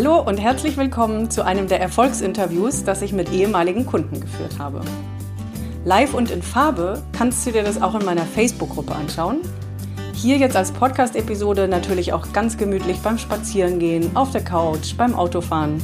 [0.00, 4.80] Hallo und herzlich willkommen zu einem der Erfolgsinterviews, das ich mit ehemaligen Kunden geführt habe.
[5.84, 9.38] Live und in Farbe kannst du dir das auch in meiner Facebook-Gruppe anschauen.
[10.14, 15.82] Hier jetzt als Podcast-Episode natürlich auch ganz gemütlich beim Spazierengehen, auf der Couch, beim Autofahren.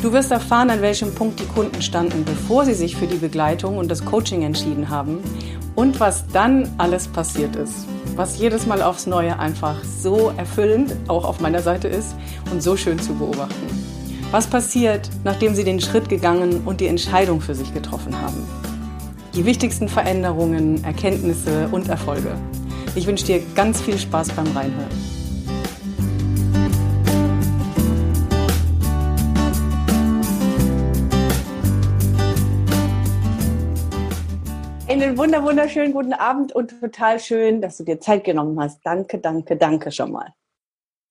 [0.00, 3.76] Du wirst erfahren, an welchem Punkt die Kunden standen, bevor sie sich für die Begleitung
[3.76, 5.18] und das Coaching entschieden haben
[5.74, 7.86] und was dann alles passiert ist.
[8.14, 12.14] Was jedes Mal aufs Neue einfach so erfüllend auch auf meiner Seite ist
[12.50, 13.66] und so schön zu beobachten.
[14.30, 18.46] Was passiert, nachdem sie den Schritt gegangen und die Entscheidung für sich getroffen haben?
[19.34, 22.34] Die wichtigsten Veränderungen, Erkenntnisse und Erfolge.
[22.94, 25.11] Ich wünsche dir ganz viel Spaß beim Reinhören.
[34.92, 38.84] Einen wunder, wunderschönen guten Abend und total schön, dass du dir Zeit genommen hast.
[38.84, 40.34] Danke, danke, danke schon mal.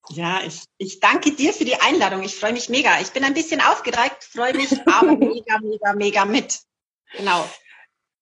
[0.10, 2.22] Ja, ich, ich danke dir für die Einladung.
[2.22, 3.00] Ich freue mich mega.
[3.02, 6.60] Ich bin ein bisschen aufgeregt, freue mich aber mega, mega, mega mit.
[7.18, 7.44] Genau.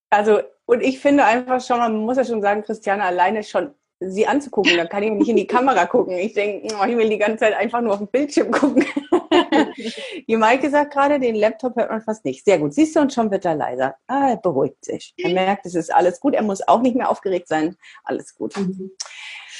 [0.10, 4.28] Also, und ich finde einfach schon, man muss ja schon sagen, Christiane alleine schon sie
[4.28, 6.18] anzugucken, da kann ich nicht in die Kamera gucken.
[6.18, 8.86] Ich denke, oh, ich will die ganze Zeit einfach nur auf den Bildschirm gucken.
[10.28, 12.46] die Maike sagt gerade, den Laptop hört man fast nicht.
[12.46, 12.74] Sehr gut.
[12.74, 13.96] Siehst du, und schon wird er leiser.
[14.08, 15.14] Ah, er beruhigt sich.
[15.18, 16.34] Er merkt, es ist alles gut.
[16.34, 17.76] Er muss auch nicht mehr aufgeregt sein.
[18.04, 18.56] Alles gut.
[18.56, 18.92] Mhm.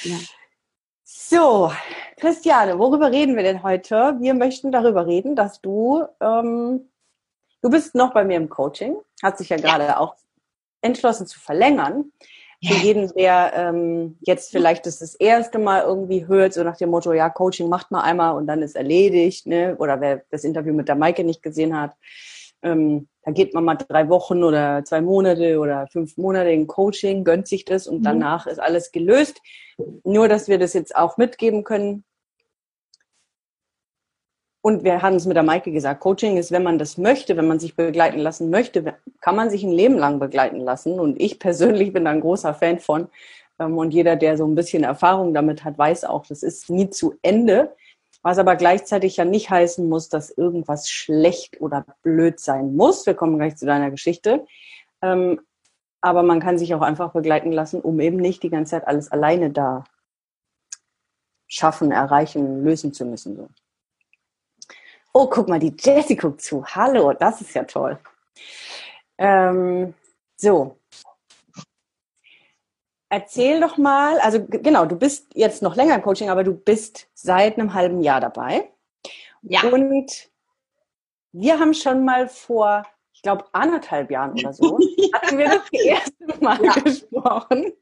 [0.04, 0.16] Ja.
[1.04, 1.70] So,
[2.16, 4.16] Christiane, worüber reden wir denn heute?
[4.20, 6.88] Wir möchten darüber reden, dass du, ähm,
[7.62, 9.98] du bist noch bei mir im Coaching, hat sich ja gerade ja.
[9.98, 10.16] auch
[10.80, 12.10] entschlossen zu verlängern.
[12.62, 16.90] Für jeden, der ähm, jetzt vielleicht das das erste Mal irgendwie hört, so nach dem
[16.90, 19.76] Motto, ja, Coaching macht man einmal und dann ist erledigt, ne?
[19.78, 21.94] oder wer das Interview mit der Maike nicht gesehen hat,
[22.62, 27.24] ähm, da geht man mal drei Wochen oder zwei Monate oder fünf Monate in Coaching,
[27.24, 28.04] gönnt sich das und mhm.
[28.04, 29.40] danach ist alles gelöst.
[30.04, 32.04] Nur, dass wir das jetzt auch mitgeben können,
[34.62, 37.48] und wir haben es mit der Maike gesagt, Coaching ist, wenn man das möchte, wenn
[37.48, 41.00] man sich begleiten lassen möchte, kann man sich ein Leben lang begleiten lassen.
[41.00, 43.08] Und ich persönlich bin da ein großer Fan von.
[43.58, 46.90] Ähm, und jeder, der so ein bisschen Erfahrung damit hat, weiß auch, das ist nie
[46.90, 47.74] zu Ende.
[48.22, 53.06] Was aber gleichzeitig ja nicht heißen muss, dass irgendwas schlecht oder blöd sein muss.
[53.06, 54.44] Wir kommen gleich zu deiner Geschichte.
[55.00, 55.40] Ähm,
[56.02, 59.10] aber man kann sich auch einfach begleiten lassen, um eben nicht die ganze Zeit alles
[59.10, 59.84] alleine da
[61.48, 63.48] schaffen, erreichen, lösen zu müssen.
[65.12, 66.64] Oh, guck mal, die Jessie guckt zu.
[66.64, 67.98] Hallo, das ist ja toll.
[69.18, 69.94] Ähm,
[70.36, 70.76] so.
[73.08, 77.08] Erzähl doch mal, also genau, du bist jetzt noch länger im Coaching, aber du bist
[77.12, 78.70] seit einem halben Jahr dabei.
[79.42, 79.62] Ja.
[79.62, 80.30] Und
[81.32, 84.78] wir haben schon mal vor, ich glaube, anderthalb Jahren oder so,
[85.12, 86.72] hatten wir das erste Mal ja.
[86.74, 87.72] gesprochen.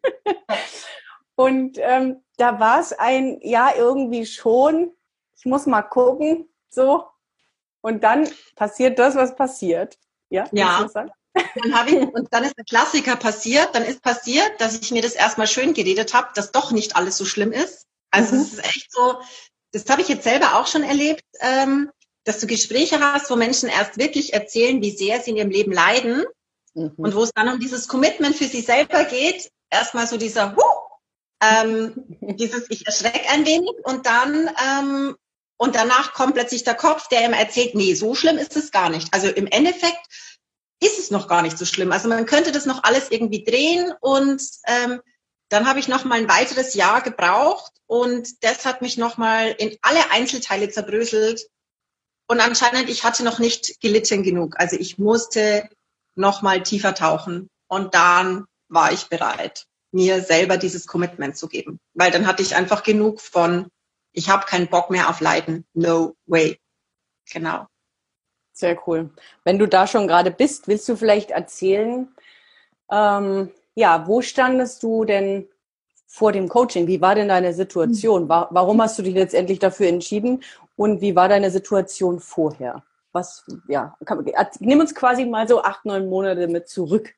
[1.35, 4.93] Und ähm, da war es ein, ja, irgendwie schon,
[5.37, 7.05] ich muss mal gucken, so,
[7.89, 9.99] und dann passiert das, was passiert.
[10.29, 10.47] Ja.
[10.53, 10.89] Ja.
[10.93, 15.03] Dann habe ich, und dann ist der Klassiker passiert, dann ist passiert, dass ich mir
[15.03, 17.87] das erstmal schön geredet habe, dass doch nicht alles so schlimm ist.
[18.11, 18.43] Also mhm.
[18.43, 19.19] es ist echt so,
[19.73, 21.91] das habe ich jetzt selber auch schon erlebt, ähm,
[22.25, 25.73] dass du Gespräche hast, wo Menschen erst wirklich erzählen, wie sehr sie in ihrem Leben
[25.73, 26.25] leiden
[26.75, 26.93] mhm.
[26.97, 30.63] und wo es dann um dieses Commitment für sich selber geht, erstmal so dieser Huh,
[31.41, 35.17] ähm, dieses ich erschrecke ein wenig und dann ähm,
[35.59, 38.89] und danach kommt plötzlich der Kopf, der ihm erzählt, nee, so schlimm ist es gar
[38.89, 39.13] nicht.
[39.13, 39.99] Also im Endeffekt
[40.81, 41.93] ist es noch gar nicht so schlimm.
[41.93, 45.01] Also man könnte das noch alles irgendwie drehen und ähm,
[45.49, 49.55] dann habe ich noch mal ein weiteres Jahr gebraucht und das hat mich noch mal
[49.59, 51.49] in alle Einzelteile zerbröselt
[52.29, 54.55] und anscheinend ich hatte noch nicht gelitten genug.
[54.59, 55.69] Also ich musste
[56.15, 61.81] noch mal tiefer tauchen und dann war ich bereit, mir selber dieses Commitment zu geben,
[61.95, 63.69] weil dann hatte ich einfach genug von
[64.13, 65.67] ich habe keinen Bock mehr auf Leiden.
[65.75, 66.59] No way.
[67.31, 67.67] Genau.
[68.53, 69.11] Sehr cool.
[69.45, 72.09] Wenn du da schon gerade bist, willst du vielleicht erzählen,
[72.91, 75.49] ähm, ja, wo standest du denn
[76.07, 76.87] vor dem Coaching?
[76.89, 78.29] Wie war denn deine Situation?
[78.29, 80.43] Warum hast du dich letztendlich dafür entschieden?
[80.75, 82.83] Und wie war deine Situation vorher?
[83.13, 84.27] Was, ja, kann,
[84.59, 87.15] nimm uns quasi mal so acht, neun Monate mit zurück.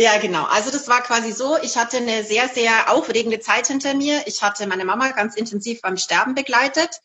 [0.00, 0.44] Ja, genau.
[0.44, 4.22] Also das war quasi so, ich hatte eine sehr, sehr aufregende Zeit hinter mir.
[4.26, 7.00] Ich hatte meine Mama ganz intensiv beim Sterben begleitet.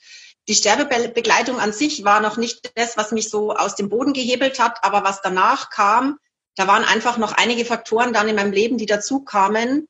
[0.48, 4.60] Die Sterbebegleitung an sich war noch nicht das, was mich so aus dem Boden gehebelt
[4.60, 6.20] hat, aber was danach kam,
[6.56, 9.88] da waren einfach noch einige Faktoren dann in meinem Leben, die dazu kamen,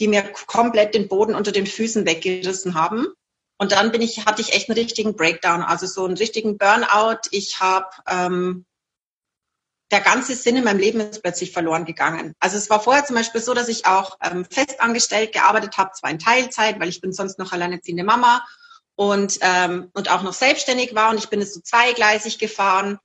[0.00, 3.08] die mir komplett den Boden unter den Füßen weggerissen haben.
[3.58, 7.28] Und dann bin ich, hatte ich echt einen richtigen Breakdown, also so einen richtigen Burnout.
[7.32, 8.64] Ich habe ähm,
[9.90, 12.34] der ganze Sinn in meinem Leben ist plötzlich verloren gegangen.
[12.40, 16.10] Also es war vorher zum Beispiel so, dass ich auch ähm, festangestellt gearbeitet habe, zwar
[16.10, 18.44] in Teilzeit, weil ich bin sonst noch alleinerziehende Mama.
[18.96, 22.98] und, ähm, und auch noch selbstständig war und ich bin es so zweigleisig gefahren.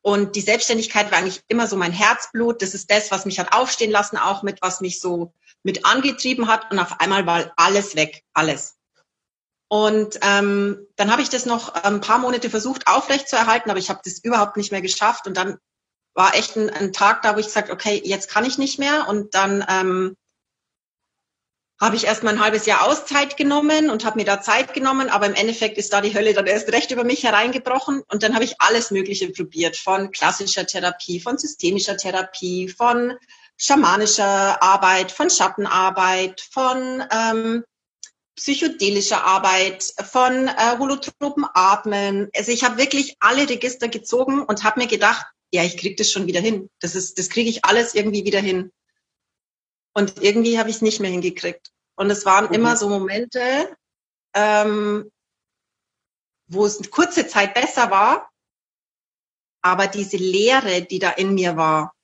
[0.00, 2.62] Und die Selbstständigkeit war eigentlich immer so mein Herzblut.
[2.62, 6.48] Das ist das, was mich hat aufstehen lassen, auch mit, was mich so mit angetrieben
[6.48, 6.70] hat.
[6.70, 8.76] Und auf einmal war alles weg, alles.
[9.68, 14.00] Und ähm, dann habe ich das noch ein paar Monate versucht aufrechtzuerhalten, aber ich habe
[14.02, 15.26] das überhaupt nicht mehr geschafft.
[15.26, 15.58] Und dann
[16.18, 19.06] war echt ein, ein Tag da, wo ich gesagt, okay, jetzt kann ich nicht mehr.
[19.08, 20.16] Und dann ähm,
[21.80, 25.10] habe ich erst mal ein halbes Jahr Auszeit genommen und habe mir da Zeit genommen,
[25.10, 28.34] aber im Endeffekt ist da die Hölle dann erst recht über mich hereingebrochen und dann
[28.34, 33.14] habe ich alles Mögliche probiert, von klassischer Therapie, von systemischer Therapie, von
[33.56, 37.64] schamanischer Arbeit, von Schattenarbeit, von ähm,
[38.34, 42.28] psychedelischer Arbeit, von äh, holotropen Atmen.
[42.36, 46.10] Also ich habe wirklich alle Register gezogen und habe mir gedacht, ja, ich krieg das
[46.10, 46.70] schon wieder hin.
[46.80, 48.72] Das ist, das kriege ich alles irgendwie wieder hin.
[49.94, 51.72] Und irgendwie habe ich es nicht mehr hingekriegt.
[51.96, 52.54] Und es waren mhm.
[52.54, 53.76] immer so Momente,
[54.34, 55.10] ähm,
[56.46, 58.30] wo es eine kurze Zeit besser war,
[59.62, 61.94] aber diese Leere, die da in mir war,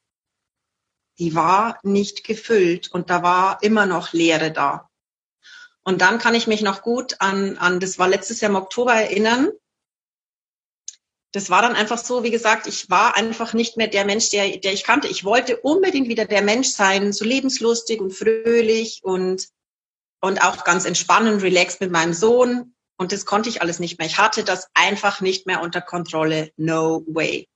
[1.18, 4.90] die war nicht gefüllt und da war immer noch Leere da.
[5.84, 8.94] Und dann kann ich mich noch gut an, an das war letztes Jahr im Oktober
[8.94, 9.52] erinnern,
[11.34, 14.56] das war dann einfach so, wie gesagt, ich war einfach nicht mehr der Mensch, der,
[14.58, 15.08] der ich kannte.
[15.08, 19.48] Ich wollte unbedingt wieder der Mensch sein, so lebenslustig und fröhlich und,
[20.20, 22.76] und auch ganz entspannend, relaxed mit meinem Sohn.
[22.96, 24.06] Und das konnte ich alles nicht mehr.
[24.06, 26.52] Ich hatte das einfach nicht mehr unter Kontrolle.
[26.56, 27.48] No way.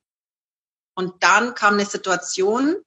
[0.96, 2.78] Und dann kam eine Situation,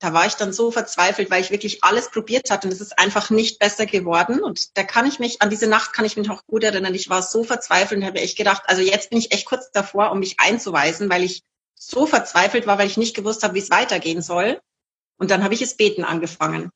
[0.00, 2.98] da war ich dann so verzweifelt, weil ich wirklich alles probiert hatte und es ist
[2.98, 4.42] einfach nicht besser geworden.
[4.42, 6.94] Und da kann ich mich, an diese Nacht kann ich mich noch gut erinnern.
[6.94, 10.10] Ich war so verzweifelt und habe echt gedacht, also jetzt bin ich echt kurz davor,
[10.10, 11.42] um mich einzuweisen, weil ich
[11.74, 14.58] so verzweifelt war, weil ich nicht gewusst habe, wie es weitergehen soll.
[15.18, 16.70] Und dann habe ich es beten angefangen.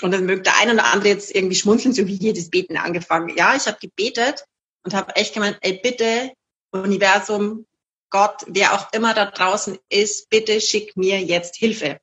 [0.00, 3.36] Und dann mögt der eine oder andere jetzt irgendwie schmunzeln, so wie jedes Beten angefangen.
[3.36, 4.46] Ja, ich habe gebetet
[4.82, 6.32] und habe echt gemeint, ey, bitte,
[6.70, 7.66] Universum,
[8.08, 12.00] Gott, wer auch immer da draußen ist, bitte schick mir jetzt Hilfe.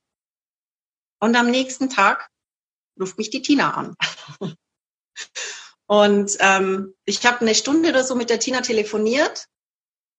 [1.23, 2.27] Und am nächsten Tag
[2.99, 3.95] ruft mich die Tina an.
[5.87, 9.45] und ähm, ich habe eine Stunde oder so mit der Tina telefoniert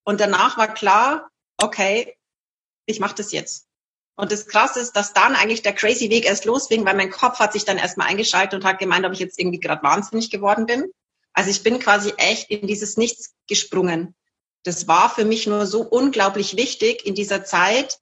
[0.04, 1.28] und danach war klar,
[1.58, 2.16] okay,
[2.86, 3.66] ich mache das jetzt.
[4.16, 7.38] Und das Krasse ist, dass dann eigentlich der crazy Weg erst losging, weil mein Kopf
[7.38, 10.64] hat sich dann erstmal eingeschaltet und hat gemeint, ob ich jetzt irgendwie gerade wahnsinnig geworden
[10.64, 10.90] bin.
[11.34, 14.14] Also ich bin quasi echt in dieses Nichts gesprungen.
[14.62, 17.98] Das war für mich nur so unglaublich wichtig in dieser Zeit,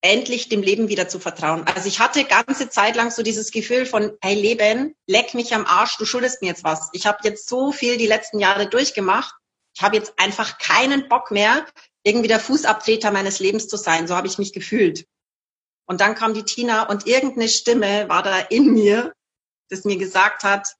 [0.00, 1.64] endlich dem Leben wieder zu vertrauen.
[1.66, 5.66] Also ich hatte ganze Zeit lang so dieses Gefühl von, hey Leben, leck mich am
[5.66, 6.88] Arsch, du schuldest mir jetzt was.
[6.92, 9.34] Ich habe jetzt so viel die letzten Jahre durchgemacht.
[9.74, 11.66] Ich habe jetzt einfach keinen Bock mehr,
[12.02, 14.06] irgendwie der Fußabtreter meines Lebens zu sein.
[14.06, 15.06] So habe ich mich gefühlt.
[15.86, 19.14] Und dann kam die Tina und irgendeine Stimme war da in mir,
[19.68, 20.74] das mir gesagt hat,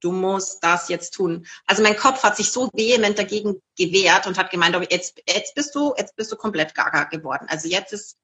[0.00, 1.46] du musst das jetzt tun.
[1.66, 5.74] Also mein Kopf hat sich so vehement dagegen gewehrt und hat gemeint, jetzt, jetzt bist
[5.74, 7.46] du, jetzt bist du komplett gaga geworden.
[7.48, 8.16] Also jetzt ist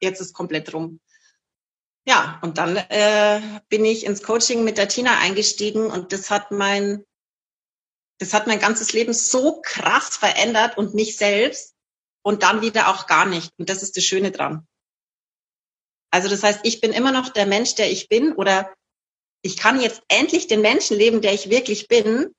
[0.00, 1.00] jetzt ist komplett rum.
[2.08, 6.52] Ja, und dann äh, bin ich ins Coaching mit der Tina eingestiegen und das hat
[6.52, 7.04] mein,
[8.18, 11.74] das hat mein ganzes Leben so krass verändert und mich selbst
[12.22, 13.52] und dann wieder auch gar nicht.
[13.58, 14.66] Und das ist das Schöne dran.
[16.12, 18.72] Also das heißt, ich bin immer noch der Mensch, der ich bin oder
[19.42, 22.32] ich kann jetzt endlich den Menschen leben, der ich wirklich bin.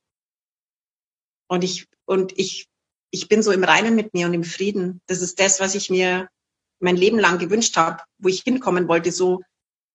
[1.50, 2.68] Und ich, und ich,
[3.12, 5.02] ich bin so im Reinen mit mir und im Frieden.
[5.08, 6.30] Das ist das, was ich mir
[6.80, 9.42] mein Leben lang gewünscht habe, wo ich hinkommen wollte, so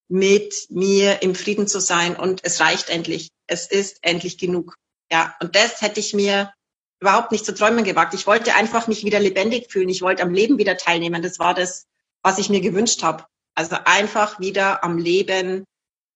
[0.09, 3.31] mit mir im Frieden zu sein und es reicht endlich.
[3.47, 4.77] Es ist endlich genug.
[5.11, 6.53] Ja, und das hätte ich mir
[7.01, 8.15] überhaupt nicht zu träumen gewagt.
[8.15, 9.89] Ich wollte einfach mich wieder lebendig fühlen.
[9.89, 11.23] Ich wollte am Leben wieder teilnehmen.
[11.23, 11.87] Das war das,
[12.23, 13.27] was ich mir gewünscht habe.
[13.55, 15.65] Also einfach wieder am Leben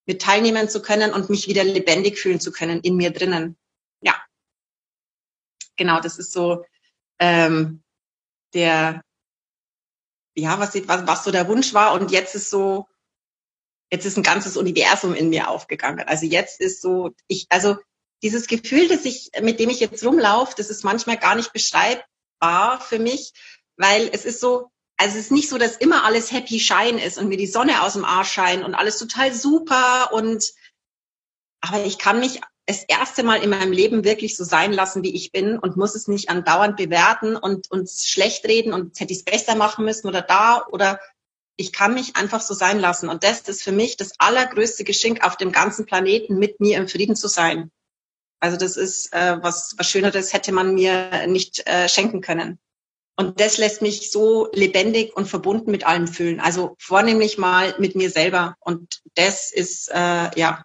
[0.06, 3.56] mit teilnehmen zu können und mich wieder lebendig fühlen zu können in mir drinnen.
[4.00, 4.14] Ja,
[5.76, 6.64] genau, das ist so
[7.18, 7.82] ähm,
[8.54, 9.02] der
[10.36, 11.94] ja, was, was, was so der Wunsch war.
[11.94, 12.86] Und jetzt ist so,
[13.90, 16.06] jetzt ist ein ganzes Universum in mir aufgegangen.
[16.06, 17.76] Also jetzt ist so, ich, also
[18.22, 22.80] dieses Gefühl, dass ich, mit dem ich jetzt rumlaufe, das ist manchmal gar nicht beschreibbar
[22.80, 23.32] für mich,
[23.76, 27.18] weil es ist so, also es ist nicht so, dass immer alles happy shine ist
[27.18, 30.52] und mir die Sonne aus dem Arsch scheint und alles total super und
[31.60, 35.14] aber ich kann mich das erste Mal in meinem Leben wirklich so sein lassen, wie
[35.14, 39.20] ich bin und muss es nicht andauernd bewerten und uns schlecht reden und hätte ich
[39.20, 40.98] es besser machen müssen oder da oder
[41.56, 43.08] ich kann mich einfach so sein lassen.
[43.08, 46.88] Und das ist für mich das allergrößte Geschenk auf dem ganzen Planeten, mit mir im
[46.88, 47.70] Frieden zu sein.
[48.40, 52.58] Also das ist äh, was, was Schöneres hätte man mir nicht äh, schenken können.
[53.16, 56.40] Und das lässt mich so lebendig und verbunden mit allem fühlen.
[56.40, 58.56] Also vornehmlich mal mit mir selber.
[58.60, 60.64] Und das ist äh, ja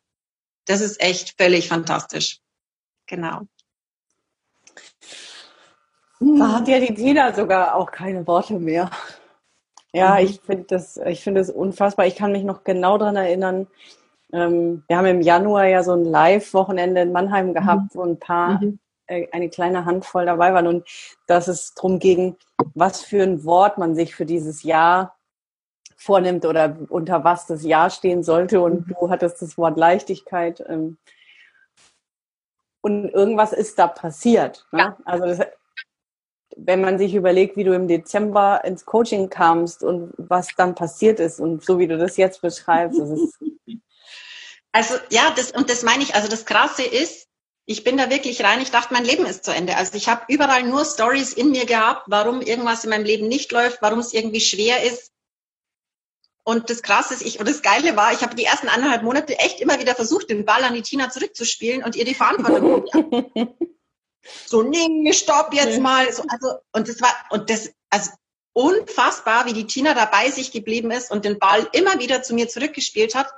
[0.65, 2.39] das ist echt völlig fantastisch.
[3.07, 3.41] Genau.
[6.19, 8.91] Da hat ja die Tina sogar auch keine Worte mehr.
[9.91, 10.25] Ja, mhm.
[10.25, 12.05] ich finde das, ich finde es unfassbar.
[12.05, 13.67] Ich kann mich noch genau daran erinnern.
[14.31, 17.53] Ähm, wir haben im Januar ja so ein Live-Wochenende in Mannheim mhm.
[17.53, 17.99] gehabt, mhm.
[17.99, 18.79] wo ein paar, mhm.
[19.07, 20.87] äh, eine kleine Handvoll dabei waren und
[21.27, 22.37] dass es darum ging,
[22.75, 25.17] was für ein Wort man sich für dieses Jahr
[26.01, 28.61] vornimmt oder unter was das Jahr stehen sollte.
[28.61, 28.95] Und mhm.
[28.99, 30.63] du hattest das Wort Leichtigkeit.
[30.67, 30.97] Ähm,
[32.81, 34.65] und irgendwas ist da passiert.
[34.71, 34.79] Ne?
[34.79, 34.97] Ja.
[35.05, 35.39] Also das,
[36.57, 41.19] wenn man sich überlegt, wie du im Dezember ins Coaching kamst und was dann passiert
[41.19, 43.37] ist und so wie du das jetzt beschreibst, das ist
[44.71, 46.15] also ja, das und das meine ich.
[46.15, 47.27] Also das Krasse ist,
[47.65, 48.59] ich bin da wirklich rein.
[48.59, 49.77] Ich dachte, mein Leben ist zu Ende.
[49.77, 53.51] Also ich habe überall nur Stories in mir gehabt, warum irgendwas in meinem Leben nicht
[53.51, 55.10] läuft, warum es irgendwie schwer ist.
[56.43, 59.37] Und das Krasse ist, ich und das Geile war, ich habe die ersten anderthalb Monate
[59.37, 62.85] echt immer wieder versucht, den Ball an die Tina zurückzuspielen und ihr die Verantwortung.
[64.47, 66.11] so, nee, stopp jetzt mal.
[66.11, 68.11] So, also, und das war, und das, also
[68.53, 72.49] unfassbar, wie die Tina dabei sich geblieben ist und den Ball immer wieder zu mir
[72.49, 73.31] zurückgespielt hat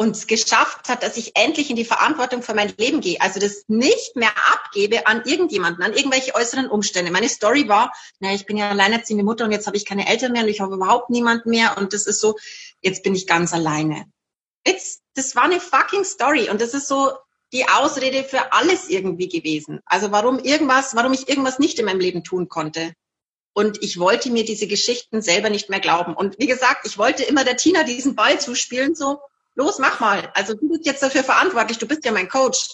[0.00, 3.20] und es geschafft hat, dass ich endlich in die Verantwortung für mein Leben gehe.
[3.20, 7.10] Also das nicht mehr abgebe an irgendjemanden, an irgendwelche äußeren Umstände.
[7.10, 10.32] Meine Story war, na, ich bin ja alleinerziehende Mutter und jetzt habe ich keine Eltern
[10.32, 12.38] mehr und ich habe überhaupt niemanden mehr und das ist so,
[12.80, 14.06] jetzt bin ich ganz alleine.
[14.66, 17.12] Jetzt, das war eine fucking Story und das ist so,
[17.52, 19.80] die Ausrede für alles irgendwie gewesen.
[19.84, 22.94] Also warum irgendwas, warum ich irgendwas nicht in meinem Leben tun konnte.
[23.52, 26.14] Und ich wollte mir diese Geschichten selber nicht mehr glauben.
[26.14, 29.18] Und wie gesagt, ich wollte immer der Tina diesen Ball zuspielen, so,
[29.54, 30.30] los, mach mal.
[30.34, 32.68] Also du bist jetzt dafür verantwortlich, du bist ja mein Coach.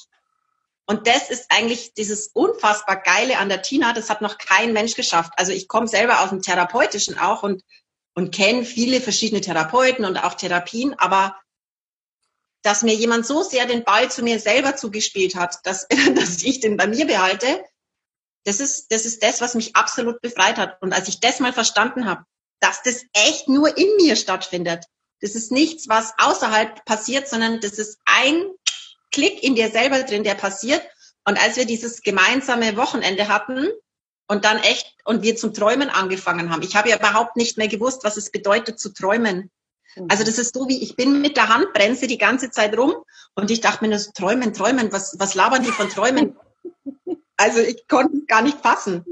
[0.87, 4.95] Und das ist eigentlich dieses unfassbar Geile an der Tina, das hat noch kein Mensch
[4.95, 5.33] geschafft.
[5.37, 7.65] Also ich komme selber aus dem Therapeutischen auch und,
[8.15, 11.37] und kenne viele verschiedene Therapeuten und auch Therapien, aber
[12.63, 16.61] dass mir jemand so sehr den Ball zu mir selber zugespielt hat, dass, dass ich
[16.61, 17.65] den bei mir behalte,
[18.45, 20.81] das ist, das ist das, was mich absolut befreit hat.
[20.81, 22.25] Und als ich das mal verstanden habe,
[22.61, 24.85] dass das echt nur in mir stattfindet,
[25.21, 28.45] das ist nichts, was außerhalb passiert, sondern das ist ein
[29.13, 30.83] Klick in dir selber drin, der passiert.
[31.25, 33.69] Und als wir dieses gemeinsame Wochenende hatten
[34.29, 37.69] und dann echt, und wir zum Träumen angefangen haben, ich habe ja überhaupt nicht mehr
[37.69, 39.51] gewusst, was es bedeutet zu träumen.
[39.97, 40.07] Mhm.
[40.09, 42.95] Also das ist so wie, ich bin mit der Handbremse die ganze Zeit rum
[43.35, 46.37] und ich dachte mir nur so, träumen, träumen, was, was labern die von träumen?
[47.37, 49.05] also ich konnte es gar nicht fassen.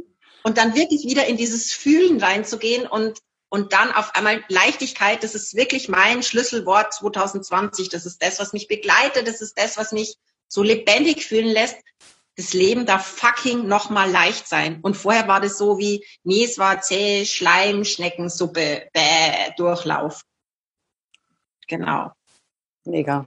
[0.42, 5.34] Und dann wirklich wieder in dieses Fühlen reinzugehen und, und dann auf einmal Leichtigkeit, das
[5.34, 7.88] ist wirklich mein Schlüsselwort 2020.
[7.88, 10.16] Das ist das, was mich begleitet, das ist das, was mich
[10.48, 11.76] so lebendig fühlen lässt.
[12.36, 14.80] Das Leben darf fucking nochmal leicht sein.
[14.82, 20.22] Und vorher war das so wie, nee, es war zäh, Schleim, Schneckensuppe, bäh, Durchlauf.
[21.68, 22.10] Genau.
[22.84, 23.26] Mega.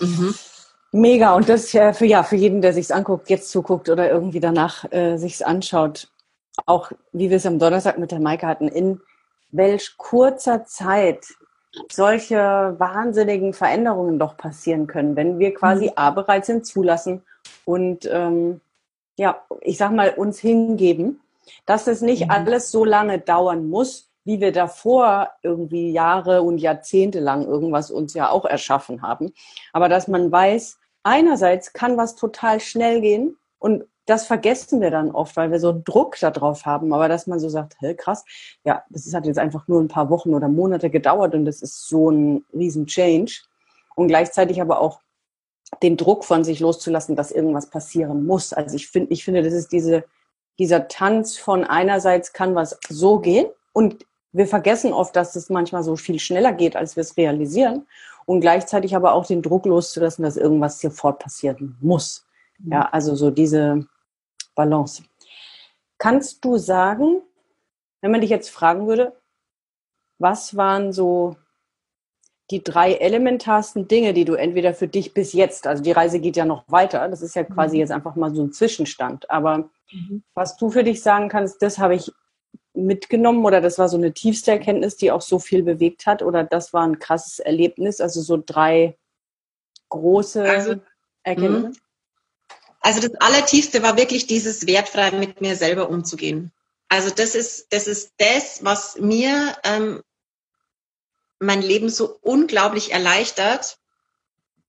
[0.00, 0.34] Mhm.
[0.92, 1.34] Mega.
[1.34, 4.90] Und das äh, für, ja, für jeden, der sich's anguckt, jetzt zuguckt oder irgendwie danach
[4.92, 6.08] äh, sich's anschaut.
[6.64, 9.00] Auch, wie wir es am Donnerstag mit der Maike hatten, in
[9.56, 11.26] welch kurzer Zeit
[11.90, 15.92] solche wahnsinnigen Veränderungen doch passieren können, wenn wir quasi mhm.
[15.96, 17.22] A bereit sind, zulassen
[17.64, 18.60] und ähm,
[19.16, 21.20] ja, ich sag mal, uns hingeben,
[21.64, 22.30] dass es nicht mhm.
[22.30, 28.12] alles so lange dauern muss, wie wir davor irgendwie Jahre und Jahrzehnte lang irgendwas uns
[28.14, 29.32] ja auch erschaffen haben.
[29.72, 35.10] Aber dass man weiß, einerseits kann was total schnell gehen und das vergessen wir dann
[35.10, 36.92] oft, weil wir so Druck darauf haben.
[36.92, 38.24] Aber dass man so sagt, hey, krass,
[38.64, 41.88] ja, das hat jetzt einfach nur ein paar Wochen oder Monate gedauert und das ist
[41.88, 43.42] so ein riesen Change.
[43.96, 45.00] Und gleichzeitig aber auch
[45.82, 48.52] den Druck von sich loszulassen, dass irgendwas passieren muss.
[48.52, 50.04] Also ich finde, ich finde, das ist diese,
[50.58, 55.82] dieser Tanz von einerseits kann was so gehen und wir vergessen oft, dass es manchmal
[55.82, 57.86] so viel schneller geht, als wir es realisieren.
[58.26, 62.26] Und gleichzeitig aber auch den Druck loszulassen, dass irgendwas sofort passieren muss.
[62.58, 62.72] Mhm.
[62.72, 63.86] Ja, also so diese
[64.56, 65.04] Balance.
[65.98, 67.22] Kannst du sagen,
[68.00, 69.16] wenn man dich jetzt fragen würde,
[70.18, 71.36] was waren so
[72.50, 76.36] die drei elementarsten Dinge, die du entweder für dich bis jetzt, also die Reise geht
[76.36, 77.80] ja noch weiter, das ist ja quasi mhm.
[77.80, 80.22] jetzt einfach mal so ein Zwischenstand, aber mhm.
[80.34, 82.12] was du für dich sagen kannst, das habe ich
[82.72, 86.44] mitgenommen oder das war so eine tiefste Erkenntnis, die auch so viel bewegt hat oder
[86.44, 88.96] das war ein krasses Erlebnis, also so drei
[89.88, 90.74] große also,
[91.22, 91.80] Erkenntnisse?
[92.86, 96.52] Also das Allertiefste war wirklich dieses wertfrei mit mir selber umzugehen.
[96.88, 100.04] Also das ist das, ist das was mir ähm,
[101.40, 103.78] mein Leben so unglaublich erleichtert,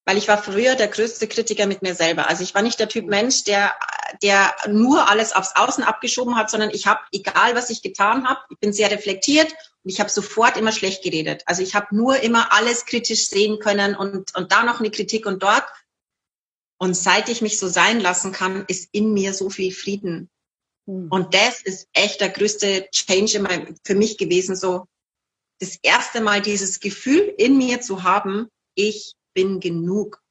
[0.04, 2.28] weil ich war früher der größte Kritiker mit mir selber.
[2.28, 3.76] Also ich war nicht der Typ Mensch, der,
[4.24, 8.40] der nur alles aufs Außen abgeschoben hat, sondern ich habe, egal was ich getan habe,
[8.50, 9.52] ich bin sehr reflektiert
[9.84, 11.44] und ich habe sofort immer schlecht geredet.
[11.46, 15.28] Also ich habe nur immer alles kritisch sehen können und, und da noch eine Kritik
[15.28, 15.66] und dort.
[16.80, 20.30] Und seit ich mich so sein lassen kann, ist in mir so viel Frieden.
[20.86, 21.08] Mhm.
[21.10, 24.86] Und das ist echt der größte Change in meinem, für mich gewesen, so
[25.60, 30.22] das erste Mal dieses Gefühl in mir zu haben, ich bin genug.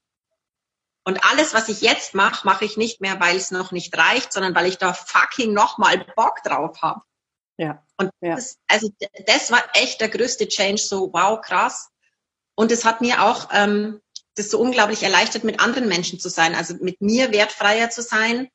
[1.04, 4.32] Und alles, was ich jetzt mache, mache ich nicht mehr, weil es noch nicht reicht,
[4.32, 7.02] sondern weil ich da fucking nochmal Bock drauf habe.
[7.58, 7.84] Ja.
[7.96, 8.34] Und ja.
[8.36, 8.90] Das, also
[9.26, 11.90] das war echt der größte Change, so wow, krass.
[12.54, 14.00] Und es hat mir auch ähm,
[14.36, 18.48] das so unglaublich erleichtert, mit anderen Menschen zu sein, also mit mir wertfreier zu sein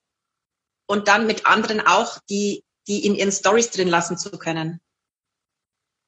[0.88, 4.79] und dann mit anderen auch, die, die in ihren Stories drin lassen zu können.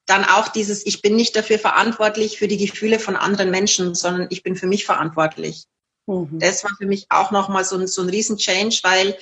[0.06, 4.28] Dann auch dieses, ich bin nicht dafür verantwortlich für die Gefühle von anderen Menschen, sondern
[4.30, 5.64] ich bin für mich verantwortlich.
[6.06, 6.38] Mhm.
[6.38, 9.18] Das war für mich auch nochmal so ein, so ein riesen Change, weil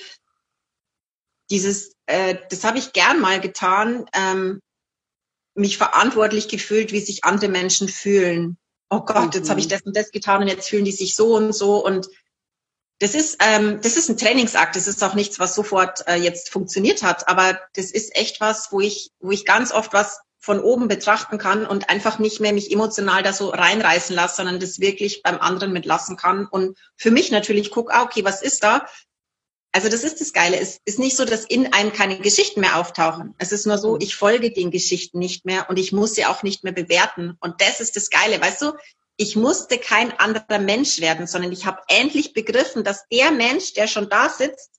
[1.49, 4.59] dieses, äh, das habe ich gern mal getan, ähm,
[5.55, 8.57] mich verantwortlich gefühlt, wie sich andere Menschen fühlen
[8.89, 9.71] oh Gott, jetzt habe ich mhm.
[9.71, 12.07] das und das getan und jetzt fühlen die sich so und so und
[12.99, 14.77] das ist, ähm, das ist ein Trainingsakt.
[14.77, 17.27] Das ist auch nichts, was sofort äh, jetzt funktioniert hat.
[17.27, 21.37] Aber das ist echt was, wo ich, wo ich ganz oft was von oben betrachten
[21.37, 25.39] kann und einfach nicht mehr mich emotional da so reinreißen lasse, sondern das wirklich beim
[25.39, 26.45] anderen mitlassen kann.
[26.45, 28.85] Und für mich natürlich guck, ah, okay, was ist da?
[29.75, 30.59] Also das ist das Geile.
[30.59, 33.33] Es ist nicht so, dass in einem keine Geschichten mehr auftauchen.
[33.39, 34.01] Es ist nur so, mhm.
[34.01, 37.37] ich folge den Geschichten nicht mehr und ich muss sie auch nicht mehr bewerten.
[37.41, 38.39] Und das ist das Geile.
[38.39, 38.73] Weißt du,
[39.17, 43.87] ich musste kein anderer Mensch werden, sondern ich habe endlich begriffen, dass der Mensch, der
[43.87, 44.71] schon da sitzt,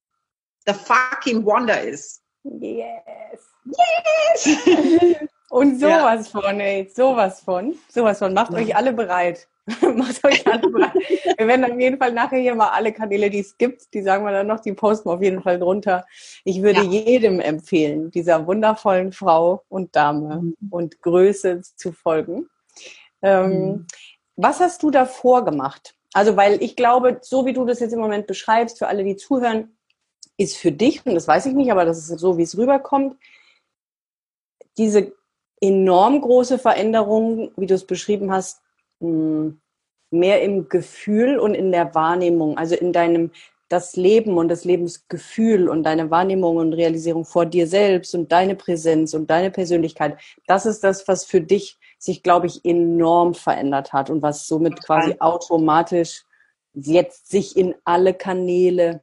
[0.64, 2.22] the fucking Wonder ist.
[2.44, 3.40] Yes.
[3.64, 4.58] Yes!
[5.50, 6.40] Und sowas ja.
[6.40, 8.34] von, ey, sowas von, sowas von.
[8.34, 8.58] Macht ja.
[8.58, 9.46] euch alle bereit.
[9.94, 10.92] Macht euch alle bereit.
[11.38, 14.24] Wir werden auf jeden Fall nachher hier mal alle Kanäle, die es gibt, die sagen
[14.24, 16.04] wir dann noch, die posten wir auf jeden Fall drunter.
[16.44, 16.90] Ich würde ja.
[16.90, 20.56] jedem empfehlen, dieser wundervollen Frau und Dame mhm.
[20.70, 22.48] und Größe zu folgen.
[23.22, 23.86] Ähm, mhm.
[24.36, 25.94] Was hast du davor gemacht?
[26.12, 29.16] Also, weil ich glaube, so wie du das jetzt im Moment beschreibst, für alle, die
[29.16, 29.76] zuhören,
[30.36, 33.16] ist für dich, und das weiß ich nicht, aber das ist so, wie es rüberkommt,
[34.76, 35.12] diese
[35.60, 38.60] enorm große Veränderung, wie du es beschrieben hast,
[39.04, 39.60] hm,
[40.10, 43.30] mehr im Gefühl und in der Wahrnehmung, also in deinem
[43.68, 48.54] das Leben und das Lebensgefühl und deine Wahrnehmung und Realisierung vor dir selbst und deine
[48.54, 53.92] Präsenz und deine Persönlichkeit, das ist das, was für dich sich, glaube ich, enorm verändert
[53.92, 56.24] hat und was somit quasi automatisch
[56.74, 59.02] jetzt sich in alle Kanäle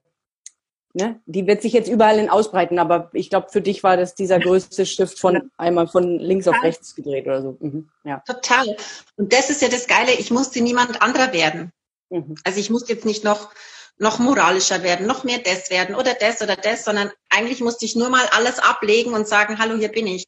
[0.93, 4.15] ne, die wird sich jetzt überall in ausbreiten, aber ich glaube, für dich war das
[4.15, 7.57] dieser größte Stift von einmal von links auf rechts gedreht oder so.
[7.59, 8.21] Mhm, ja.
[8.25, 8.75] Total.
[9.17, 11.71] Und das ist ja das Geile, ich musste niemand anderer werden.
[12.09, 12.35] Mhm.
[12.43, 13.51] Also ich musste jetzt nicht noch,
[13.97, 17.95] noch moralischer werden, noch mehr das werden oder das oder das, sondern eigentlich musste ich
[17.95, 20.25] nur mal alles ablegen und sagen, hallo, hier bin ich.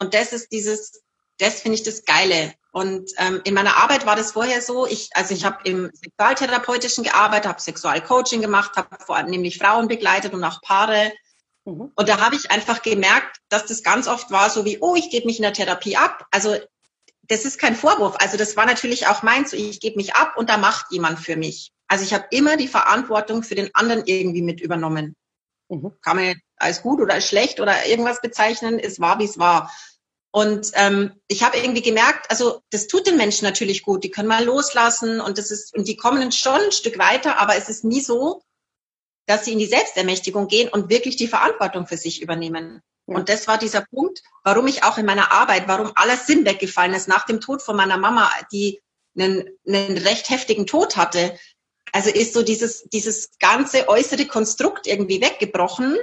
[0.00, 1.03] Und das ist dieses,
[1.38, 2.52] das finde ich das Geile.
[2.72, 7.04] Und ähm, in meiner Arbeit war das vorher so, ich, also ich habe im Sexualtherapeutischen
[7.04, 11.12] gearbeitet, habe Sexualcoaching gemacht, habe vor allem nämlich Frauen begleitet und auch Paare.
[11.64, 11.92] Mhm.
[11.94, 15.10] Und da habe ich einfach gemerkt, dass das ganz oft war so wie, oh, ich
[15.10, 16.26] gebe mich in der Therapie ab.
[16.30, 16.56] Also
[17.22, 18.16] das ist kein Vorwurf.
[18.18, 21.20] Also das war natürlich auch mein, so ich gebe mich ab und da macht jemand
[21.20, 21.72] für mich.
[21.86, 25.14] Also ich habe immer die Verantwortung für den anderen irgendwie mit übernommen.
[25.68, 25.92] Mhm.
[26.02, 29.70] Kann man als gut oder als schlecht oder irgendwas bezeichnen, es war, wie es war.
[30.34, 34.02] Und ähm, ich habe irgendwie gemerkt, also das tut den Menschen natürlich gut.
[34.02, 37.54] Die können mal loslassen und das ist und die kommen schon ein Stück weiter, aber
[37.54, 38.42] es ist nie so,
[39.26, 42.80] dass sie in die Selbstermächtigung gehen und wirklich die Verantwortung für sich übernehmen.
[43.06, 43.14] Ja.
[43.14, 46.94] Und das war dieser Punkt, warum ich auch in meiner Arbeit, warum alles Sinn weggefallen
[46.94, 48.82] ist nach dem Tod von meiner Mama, die
[49.16, 51.38] einen, einen recht heftigen Tod hatte.
[51.92, 55.96] Also ist so dieses, dieses ganze äußere Konstrukt irgendwie weggebrochen,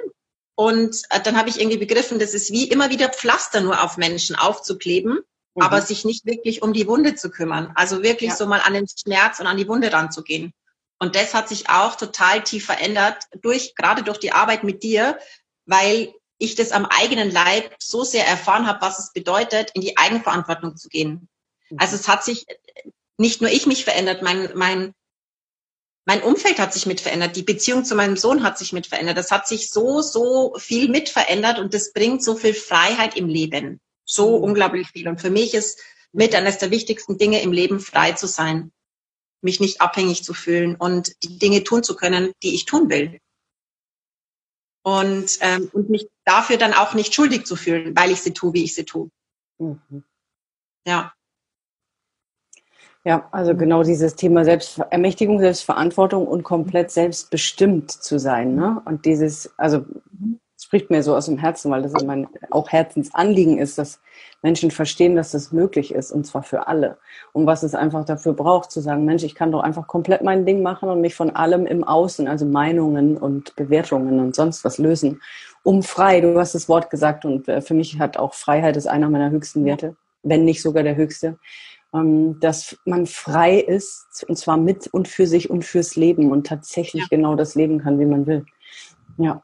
[0.61, 3.97] und äh, dann habe ich irgendwie begriffen, das ist wie immer wieder Pflaster nur auf
[3.97, 5.13] Menschen aufzukleben,
[5.55, 5.61] mhm.
[5.63, 7.71] aber sich nicht wirklich um die Wunde zu kümmern.
[7.73, 8.35] Also wirklich ja.
[8.35, 10.53] so mal an den Schmerz und an die Wunde ranzugehen.
[10.99, 15.17] Und das hat sich auch total tief verändert, durch, gerade durch die Arbeit mit dir,
[15.65, 19.97] weil ich das am eigenen Leib so sehr erfahren habe, was es bedeutet, in die
[19.97, 21.27] Eigenverantwortung zu gehen.
[21.71, 21.77] Mhm.
[21.79, 22.45] Also es hat sich
[23.17, 24.93] nicht nur ich mich verändert, mein, mein
[26.05, 29.17] mein Umfeld hat sich mit verändert, die Beziehung zu meinem Sohn hat sich mit verändert.
[29.17, 33.27] Das hat sich so, so viel mit verändert und das bringt so viel Freiheit im
[33.27, 33.79] Leben.
[34.03, 34.43] So mhm.
[34.45, 35.07] unglaublich viel.
[35.07, 35.79] Und für mich ist
[36.11, 38.71] mit eines der wichtigsten Dinge im Leben frei zu sein,
[39.41, 43.19] mich nicht abhängig zu fühlen und die Dinge tun zu können, die ich tun will.
[44.83, 48.53] Und, ähm, und mich dafür dann auch nicht schuldig zu fühlen, weil ich sie tue,
[48.53, 49.09] wie ich sie tue.
[49.59, 50.03] Mhm.
[50.87, 51.13] Ja.
[53.03, 58.53] Ja, also genau dieses Thema Selbstermächtigung, Selbstverantwortung und komplett selbstbestimmt zu sein.
[58.55, 58.79] Ne?
[58.85, 59.85] Und dieses, also
[60.63, 63.99] spricht mir so aus dem Herzen, weil das mein auch Herzensanliegen ist, dass
[64.43, 66.97] Menschen verstehen, dass das möglich ist und zwar für alle.
[67.33, 70.45] Und was es einfach dafür braucht, zu sagen, Mensch, ich kann doch einfach komplett mein
[70.45, 74.77] Ding machen und mich von allem im Außen, also Meinungen und Bewertungen und sonst was
[74.77, 75.21] lösen,
[75.63, 76.21] um frei.
[76.21, 79.31] Du hast das Wort gesagt und äh, für mich hat auch Freiheit ist einer meiner
[79.31, 81.39] höchsten Werte, wenn nicht sogar der höchste
[81.91, 87.03] dass man frei ist, und zwar mit und für sich und fürs Leben und tatsächlich
[87.03, 87.07] ja.
[87.09, 88.45] genau das leben kann, wie man will.
[89.17, 89.43] Ja.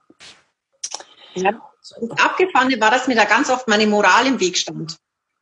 [1.36, 1.62] ja.
[1.82, 4.98] Das Abgefahrene war, dass mir da ganz oft meine Moral im Weg stand.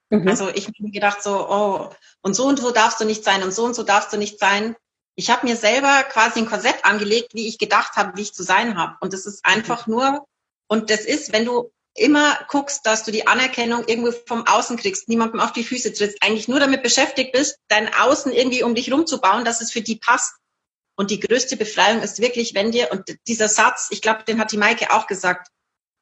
[0.09, 0.27] Mhm.
[0.27, 1.89] Also ich habe mir gedacht so, oh,
[2.21, 4.39] und so und so darfst du nicht sein und so und so darfst du nicht
[4.39, 4.75] sein.
[5.15, 8.43] Ich habe mir selber quasi ein Korsett angelegt, wie ich gedacht habe, wie ich zu
[8.43, 8.95] sein habe.
[8.99, 9.93] Und das ist einfach mhm.
[9.93, 10.27] nur,
[10.67, 15.07] und das ist, wenn du immer guckst, dass du die Anerkennung irgendwo vom Außen kriegst,
[15.07, 18.91] niemandem auf die Füße trittst, eigentlich nur damit beschäftigt bist, dein Außen irgendwie um dich
[18.91, 20.33] rumzubauen, dass es für die passt.
[20.97, 24.51] Und die größte Befreiung ist wirklich, wenn dir, und dieser Satz, ich glaube, den hat
[24.51, 25.49] die Maike auch gesagt,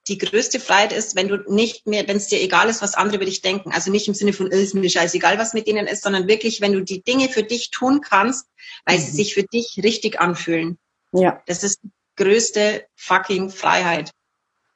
[0.07, 3.17] die größte Freiheit ist, wenn du nicht mehr, wenn es dir egal ist, was andere
[3.17, 3.71] über dich denken.
[3.71, 6.59] Also nicht im Sinne von, äh, ist mir scheißegal, was mit denen ist, sondern wirklich,
[6.59, 8.47] wenn du die Dinge für dich tun kannst,
[8.85, 9.01] weil mhm.
[9.01, 10.77] sie sich für dich richtig anfühlen.
[11.13, 11.41] Ja.
[11.45, 14.11] Das ist die größte fucking Freiheit.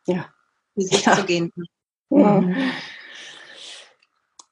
[0.05, 0.31] Ja.
[0.77, 1.15] Für sich ja.
[1.15, 1.51] zu gehen.
[2.09, 2.55] Mhm.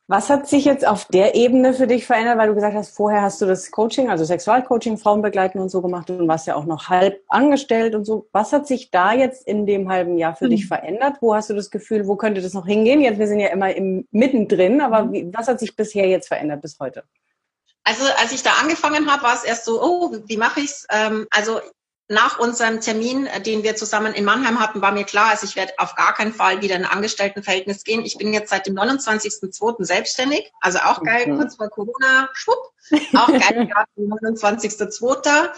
[0.07, 3.23] Was hat sich jetzt auf der Ebene für dich verändert, weil du gesagt hast, vorher
[3.23, 6.65] hast du das Coaching, also Sexualcoaching, Frauen begleiten und so gemacht und warst ja auch
[6.65, 8.27] noch halb angestellt und so.
[8.31, 10.51] Was hat sich da jetzt in dem halben Jahr für mhm.
[10.51, 11.17] dich verändert?
[11.21, 13.01] Wo hast du das Gefühl, wo könnte das noch hingehen?
[13.01, 15.13] Jetzt, wir sind ja immer im, mittendrin, aber mhm.
[15.13, 17.03] wie, was hat sich bisher jetzt verändert bis heute?
[17.83, 20.85] Also als ich da angefangen habe, war es erst so, oh, wie mache ich's?
[20.91, 21.61] Ähm, also
[22.07, 25.55] nach unserem Termin, äh, den wir zusammen in Mannheim hatten, war mir klar, also ich
[25.55, 28.05] werde auf gar keinen Fall wieder in ein Angestelltenverhältnis gehen.
[28.05, 29.83] Ich bin jetzt seit dem 29.02.
[29.83, 31.37] selbstständig, also auch geil, mhm.
[31.37, 32.71] kurz vor Corona, schwupp,
[33.13, 35.49] auch geil, gerade 29.02.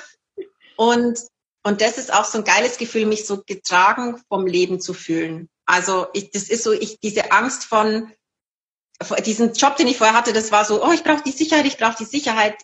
[0.77, 1.19] Und,
[1.63, 5.49] und das ist auch so ein geiles Gefühl, mich so getragen vom Leben zu fühlen.
[5.65, 8.13] Also ich, das ist so, ich, diese Angst von,
[9.25, 11.77] diesen Job, den ich vorher hatte, das war so, oh, ich brauche die Sicherheit, ich
[11.77, 12.55] brauche die Sicherheit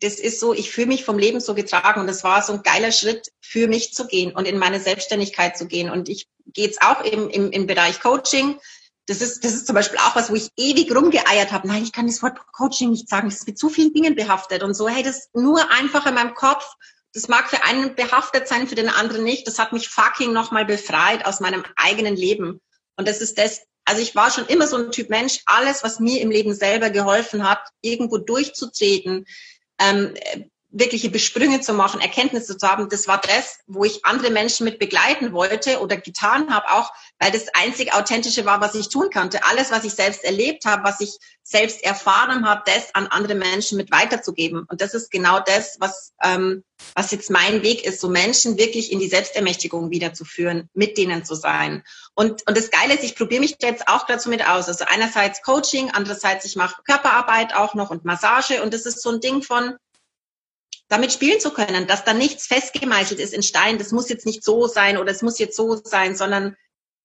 [0.00, 2.62] das ist so, ich fühle mich vom Leben so getragen und das war so ein
[2.62, 5.90] geiler Schritt für mich zu gehen und in meine Selbstständigkeit zu gehen.
[5.90, 8.58] Und ich gehe jetzt auch im, im, im Bereich Coaching.
[9.06, 11.68] Das ist, das ist zum Beispiel auch was, wo ich ewig rumgeeiert habe.
[11.68, 13.28] Nein, ich kann das Wort Coaching nicht sagen.
[13.28, 14.88] Das ist mit zu vielen Dingen behaftet und so.
[14.88, 16.66] Hey, das ist nur einfach in meinem Kopf.
[17.12, 19.46] Das mag für einen behaftet sein, für den anderen nicht.
[19.46, 22.60] Das hat mich fucking nochmal befreit aus meinem eigenen Leben.
[22.96, 26.00] Und das ist das, also ich war schon immer so ein Typ Mensch, alles, was
[26.00, 29.26] mir im Leben selber geholfen hat, irgendwo durchzutreten,
[29.80, 30.14] ähm,
[30.72, 34.78] wirkliche Besprünge zu machen, Erkenntnisse zu haben, das war das, wo ich andere Menschen mit
[34.78, 39.44] begleiten wollte oder getan habe, auch weil das einzig Authentische war, was ich tun konnte.
[39.44, 43.76] Alles, was ich selbst erlebt habe, was ich selbst erfahren habe, das an andere Menschen
[43.76, 44.64] mit weiterzugeben.
[44.68, 46.62] Und das ist genau das, was, ähm,
[46.94, 51.34] was jetzt mein Weg ist, so Menschen wirklich in die Selbstermächtigung wiederzuführen, mit denen zu
[51.34, 51.82] sein.
[52.14, 54.68] Und, und das Geile ist, ich probiere mich jetzt auch dazu mit aus.
[54.68, 58.62] Also einerseits Coaching, andererseits ich mache Körperarbeit auch noch und Massage.
[58.62, 59.76] Und das ist so ein Ding von,
[60.90, 64.44] damit spielen zu können, dass da nichts festgemeißelt ist in Stein, das muss jetzt nicht
[64.44, 66.56] so sein oder es muss jetzt so sein, sondern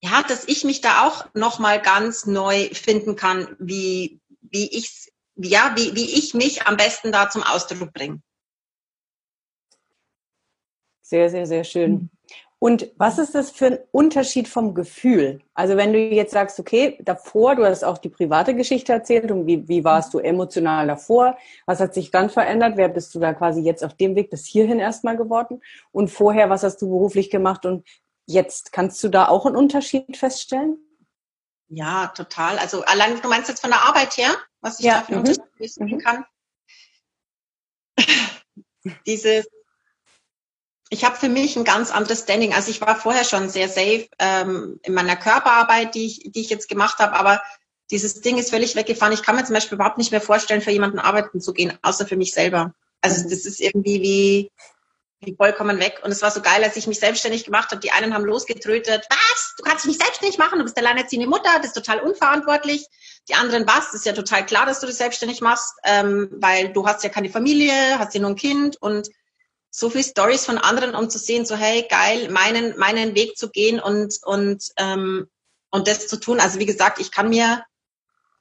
[0.01, 5.73] ja, dass ich mich da auch nochmal ganz neu finden kann, wie, wie ich, ja,
[5.77, 8.21] wie, wie ich mich am besten da zum Ausdruck bringe.
[11.01, 12.09] Sehr, sehr, sehr schön.
[12.65, 15.39] Und was ist das für ein Unterschied vom Gefühl?
[15.53, 19.45] Also wenn du jetzt sagst, okay, davor, du hast auch die private Geschichte erzählt und
[19.45, 21.37] wie, wie warst du emotional davor?
[21.67, 22.75] Was hat sich dann verändert?
[22.75, 25.61] Wer bist du da quasi jetzt auf dem Weg bis hierhin erstmal geworden?
[25.91, 27.67] Und vorher, was hast du beruflich gemacht?
[27.67, 27.87] Und
[28.25, 30.79] jetzt kannst du da auch einen Unterschied feststellen?
[31.67, 32.57] Ja, total.
[32.57, 35.01] Also allein, du meinst jetzt von der Arbeit her, was ich ja.
[35.01, 35.29] da für einen mhm.
[35.29, 35.99] Unterschied mhm.
[35.99, 36.25] kann?
[39.05, 39.45] Dieses
[40.89, 42.53] ich habe für mich ein ganz anderes Standing.
[42.53, 46.49] Also ich war vorher schon sehr safe ähm, in meiner Körperarbeit, die ich, die ich
[46.49, 47.41] jetzt gemacht habe, aber
[47.91, 49.13] dieses Ding ist völlig weggefahren.
[49.13, 52.07] Ich kann mir zum Beispiel überhaupt nicht mehr vorstellen, für jemanden arbeiten zu gehen, außer
[52.07, 52.73] für mich selber.
[53.01, 53.29] Also mhm.
[53.29, 54.51] das ist irgendwie wie,
[55.21, 56.01] wie vollkommen weg.
[56.03, 57.81] Und es war so geil, als ich mich selbstständig gemacht habe.
[57.81, 59.55] Die einen haben losgetrötet, was?
[59.57, 62.85] Du kannst dich nicht selbstständig machen, du bist alleinerziehende Mutter, bist total unverantwortlich.
[63.29, 63.85] Die anderen, was?
[63.85, 67.09] Das ist ja total klar, dass du dich selbstständig machst, ähm, weil du hast ja
[67.09, 69.09] keine Familie, hast ja nur ein Kind und
[69.77, 73.49] so viel Stories von anderen, um zu sehen, so hey, geil, meinen, meinen Weg zu
[73.49, 75.27] gehen und, und, ähm,
[75.69, 76.39] und das zu tun.
[76.39, 77.61] Also wie gesagt, ich kann mir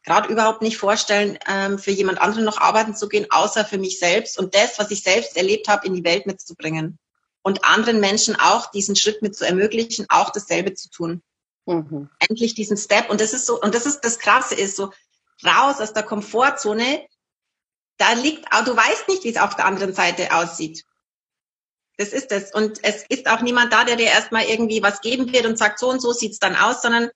[0.05, 3.99] gerade überhaupt nicht vorstellen, ähm, für jemand anderen noch arbeiten zu gehen, außer für mich
[3.99, 7.01] selbst und das, was ich selbst erlebt habe, in die Welt mitzubringen.
[7.43, 11.21] Und anderen Menschen auch diesen Schritt mit zu ermöglichen, auch dasselbe zu tun.
[11.67, 12.11] Mhm.
[12.21, 13.11] Endlich diesen Step.
[13.11, 14.93] Und das ist so, und das ist das Krasse ist so,
[15.45, 17.05] raus aus der Komfortzone,
[17.97, 20.85] da liegt, du weißt nicht, wie es auf der anderen Seite aussieht.
[21.97, 22.53] Das ist es.
[22.53, 25.79] Und es ist auch niemand da, der dir erstmal irgendwie was geben wird und sagt,
[25.79, 27.11] so und so sieht's dann aus, sondern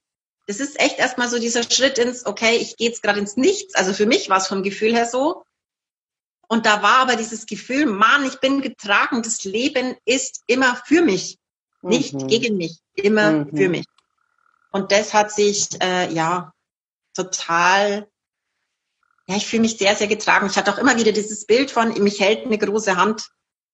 [0.47, 3.75] es ist echt erstmal so dieser Schritt ins, okay, ich gehe jetzt gerade ins Nichts.
[3.75, 5.45] Also für mich war es vom Gefühl her so.
[6.49, 11.03] Und da war aber dieses Gefühl, Mann, ich bin getragen, das Leben ist immer für
[11.03, 11.38] mich,
[11.83, 12.27] nicht mhm.
[12.27, 13.57] gegen mich, immer mhm.
[13.57, 13.85] für mich.
[14.71, 16.53] Und das hat sich, äh, ja,
[17.14, 18.09] total,
[19.27, 20.47] ja, ich fühle mich sehr, sehr getragen.
[20.47, 23.29] Ich hatte auch immer wieder dieses Bild von, mich hält eine große Hand.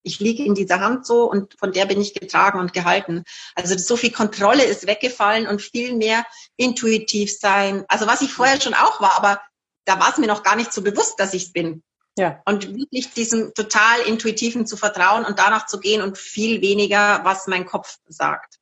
[0.05, 3.25] Ich liege in dieser Hand so und von der bin ich getragen und gehalten.
[3.55, 6.25] Also so viel Kontrolle ist weggefallen und viel mehr
[6.57, 7.85] intuitiv sein.
[7.89, 9.41] Also was ich vorher schon auch war, aber
[9.85, 11.83] da war es mir noch gar nicht so bewusst, dass ich es bin.
[12.17, 12.41] Ja.
[12.45, 17.47] Und wirklich diesem total intuitiven zu vertrauen und danach zu gehen und viel weniger, was
[17.49, 18.61] mein Kopf sagt.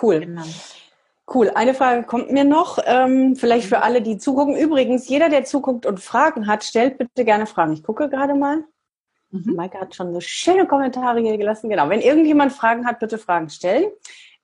[0.00, 0.20] Cool.
[0.20, 0.44] Genau.
[1.32, 1.50] Cool.
[1.50, 4.56] Eine Frage kommt mir noch, ähm, vielleicht für alle, die zugucken.
[4.56, 7.72] Übrigens, jeder, der zuguckt und Fragen hat, stellt bitte gerne Fragen.
[7.72, 8.64] Ich gucke gerade mal.
[9.32, 9.54] Mhm.
[9.54, 11.70] Maike hat schon so schöne Kommentare hier gelassen.
[11.70, 11.88] Genau.
[11.88, 13.90] Wenn irgendjemand Fragen hat, bitte Fragen stellen.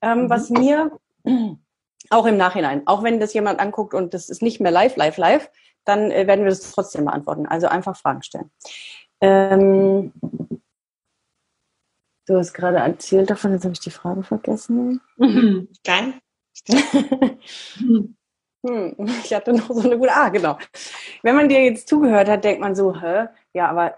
[0.01, 0.31] Ähm, mhm.
[0.31, 0.99] Was mir
[2.11, 5.19] auch im Nachhinein, auch wenn das jemand anguckt und das ist nicht mehr live, live,
[5.19, 5.51] live,
[5.85, 7.47] dann äh, werden wir das trotzdem beantworten.
[7.47, 8.51] Also einfach Fragen stellen.
[9.21, 10.13] Ähm,
[12.27, 15.01] du hast gerade erzählt davon, jetzt habe ich die Frage vergessen.
[15.19, 15.69] Mhm.
[15.85, 16.21] Kein?
[18.67, 20.13] hm, ich hatte noch so eine gute.
[20.13, 20.59] Ah, genau.
[21.23, 23.27] Wenn man dir jetzt zugehört hat, denkt man so, hä?
[23.53, 23.95] Ja, aber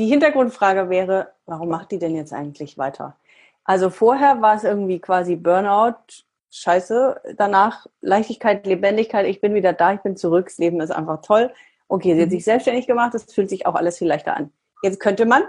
[0.00, 3.16] die Hintergrundfrage wäre, warum macht die denn jetzt eigentlich weiter?
[3.64, 7.20] Also vorher war es irgendwie quasi Burnout, scheiße.
[7.36, 11.52] Danach Leichtigkeit, Lebendigkeit, ich bin wieder da, ich bin zurück, das Leben ist einfach toll.
[11.86, 12.32] Okay, sie hat mhm.
[12.32, 14.50] sich selbstständig gemacht, das fühlt sich auch alles viel leichter an.
[14.82, 15.42] Jetzt könnte man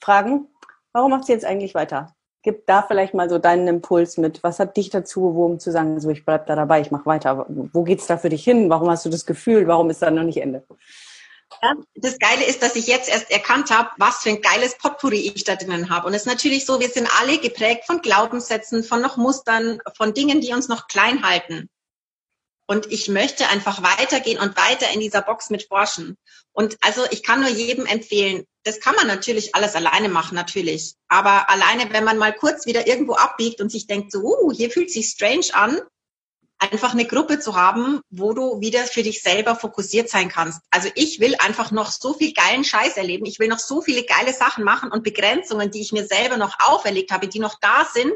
[0.00, 0.48] fragen,
[0.92, 2.16] warum macht sie jetzt eigentlich weiter?
[2.42, 4.42] Gib da vielleicht mal so deinen Impuls mit.
[4.42, 7.46] Was hat dich dazu bewogen zu sagen, so ich bleib da dabei, ich mache weiter?
[7.48, 8.70] Wo geht's da für dich hin?
[8.70, 9.68] Warum hast du das Gefühl?
[9.68, 10.64] Warum ist da noch nicht Ende?
[11.94, 15.44] Das Geile ist, dass ich jetzt erst erkannt habe, was für ein geiles Potpourri ich
[15.44, 16.06] da drinnen habe.
[16.06, 20.14] Und es ist natürlich so, wir sind alle geprägt von Glaubenssätzen, von noch Mustern, von
[20.14, 21.68] Dingen, die uns noch klein halten.
[22.66, 26.16] Und ich möchte einfach weitergehen und weiter in dieser Box mit forschen.
[26.52, 30.94] Und also ich kann nur jedem empfehlen, das kann man natürlich alles alleine machen, natürlich.
[31.08, 34.70] Aber alleine, wenn man mal kurz wieder irgendwo abbiegt und sich denkt, so, uh, hier
[34.70, 35.80] fühlt sich strange an,
[36.60, 40.60] einfach eine Gruppe zu haben, wo du wieder für dich selber fokussiert sein kannst.
[40.70, 43.24] Also ich will einfach noch so viel geilen Scheiß erleben.
[43.24, 46.56] Ich will noch so viele geile Sachen machen und Begrenzungen, die ich mir selber noch
[46.60, 48.12] auferlegt habe, die noch da sind,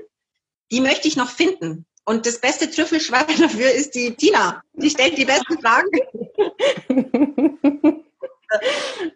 [0.70, 1.86] die möchte ich noch finden.
[2.04, 4.62] Und das beste Trüffelschwein dafür ist die Tina.
[4.74, 5.88] Die stellt die besten Fragen.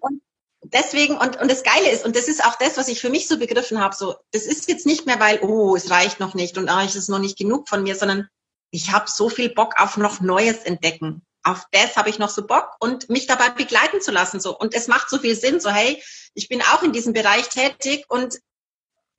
[0.00, 0.22] und
[0.62, 3.28] deswegen, und, und das Geile ist, und das ist auch das, was ich für mich
[3.28, 6.56] so begriffen habe, so, das ist jetzt nicht mehr, weil, oh, es reicht noch nicht
[6.56, 8.28] und ah, es ist noch nicht genug von mir, sondern
[8.70, 11.22] ich habe so viel Bock auf noch Neues entdecken.
[11.42, 14.40] Auf das habe ich noch so Bock und mich dabei begleiten zu lassen.
[14.40, 14.56] So.
[14.56, 16.02] Und es macht so viel Sinn, so hey,
[16.34, 18.38] ich bin auch in diesem Bereich tätig und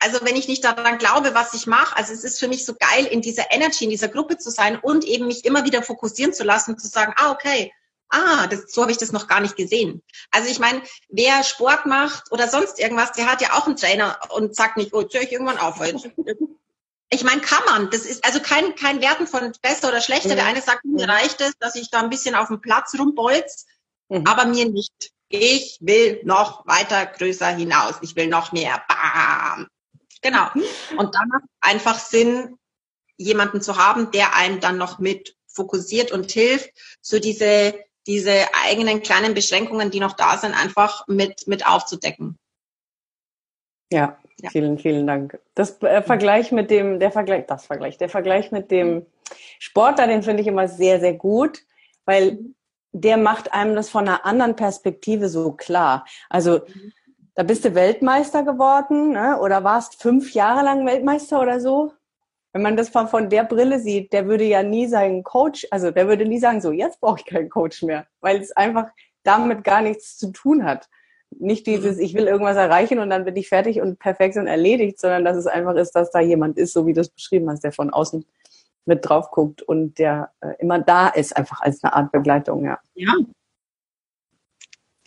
[0.02, 2.74] also wenn ich nicht daran glaube, was ich mache, also es ist für mich so
[2.74, 6.34] geil, in dieser Energy, in dieser Gruppe zu sein und eben mich immer wieder fokussieren
[6.34, 7.74] zu lassen, zu sagen, ah, okay,
[8.10, 10.02] ah, das, so habe ich das noch gar nicht gesehen.
[10.32, 14.18] Also ich meine, wer Sport macht oder sonst irgendwas, der hat ja auch einen Trainer
[14.30, 15.80] und sagt nicht, oh, jetzt höre ich irgendwann auf.
[15.80, 16.14] Heute.
[17.12, 17.90] Ich meine, kann man.
[17.90, 20.30] Das ist also kein, kein Werten von besser oder schlechter.
[20.30, 20.36] Mhm.
[20.36, 23.66] Der eine sagt, mir reicht es, dass ich da ein bisschen auf dem Platz rumbolz,
[24.10, 24.26] mhm.
[24.28, 25.12] aber mir nicht.
[25.30, 27.96] Ich will noch weiter größer hinaus.
[28.02, 28.84] Ich will noch mehr.
[28.88, 29.68] Bam.
[30.22, 30.50] Genau.
[30.98, 32.58] Und dann macht einfach Sinn,
[33.18, 39.02] jemanden zu haben, der einem dann noch mit fokussiert und hilft, so diese, diese eigenen
[39.02, 42.38] kleinen Beschränkungen, die noch da sind, einfach mit, mit aufzudecken.
[43.92, 44.50] Ja, ja.
[44.50, 45.40] Vielen, vielen Dank.
[45.56, 49.06] Das äh, Vergleich mit dem, der Vergleich, das Vergleich, der Vergleich mit dem
[49.60, 51.64] Sportler, den finde ich immer sehr, sehr gut,
[52.06, 52.40] weil
[52.92, 56.06] der macht einem das von einer anderen Perspektive so klar.
[56.30, 56.62] Also
[57.36, 59.40] da bist du Weltmeister geworden ne?
[59.40, 61.94] oder warst fünf Jahre lang Weltmeister oder so.
[62.52, 65.92] Wenn man das von, von der Brille sieht, der würde ja nie seinen Coach, also
[65.92, 68.90] der würde nie sagen, so jetzt brauche ich keinen Coach mehr, weil es einfach
[69.24, 70.90] damit gar nichts zu tun hat
[71.38, 72.04] nicht dieses, mhm.
[72.04, 75.38] ich will irgendwas erreichen und dann bin ich fertig und perfekt und erledigt, sondern dass
[75.38, 77.90] es einfach ist, dass da jemand ist, so wie du es beschrieben hast, der von
[77.92, 78.26] außen
[78.86, 82.80] mit drauf guckt und der äh, immer da ist, einfach als eine Art Begleitung, ja.
[82.96, 83.14] Ja.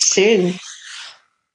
[0.00, 0.58] Schön.